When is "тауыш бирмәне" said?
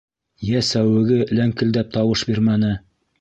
1.99-2.73